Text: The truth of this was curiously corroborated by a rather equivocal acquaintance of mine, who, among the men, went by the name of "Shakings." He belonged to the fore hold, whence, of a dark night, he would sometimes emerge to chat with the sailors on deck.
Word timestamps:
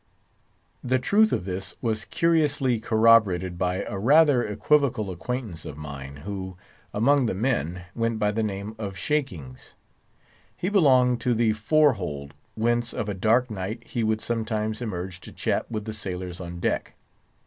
The 0.83 0.97
truth 0.97 1.31
of 1.31 1.45
this 1.45 1.75
was 1.79 2.05
curiously 2.05 2.79
corroborated 2.79 3.59
by 3.59 3.83
a 3.83 3.99
rather 3.99 4.43
equivocal 4.43 5.11
acquaintance 5.11 5.63
of 5.63 5.77
mine, 5.77 6.15
who, 6.25 6.57
among 6.91 7.27
the 7.27 7.35
men, 7.35 7.85
went 7.93 8.17
by 8.17 8.31
the 8.31 8.41
name 8.41 8.73
of 8.79 8.97
"Shakings." 8.97 9.75
He 10.57 10.69
belonged 10.69 11.21
to 11.21 11.35
the 11.35 11.53
fore 11.53 11.93
hold, 11.93 12.33
whence, 12.55 12.93
of 12.95 13.09
a 13.09 13.13
dark 13.13 13.51
night, 13.51 13.83
he 13.85 14.03
would 14.03 14.21
sometimes 14.21 14.81
emerge 14.81 15.19
to 15.21 15.31
chat 15.31 15.69
with 15.69 15.85
the 15.85 15.93
sailors 15.93 16.41
on 16.41 16.59
deck. 16.59 16.95